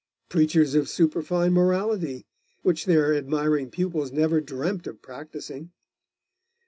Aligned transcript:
Preachers 0.29 0.73
of 0.73 0.89
superfine 0.89 1.53
morality.... 1.53 2.25
which 2.63 2.85
their 2.85 3.13
admiring 3.13 3.69
pupils 3.69 4.11
never 4.11 4.41
dreamt 4.41 4.87
of 4.87 4.99
practising. 4.99 5.73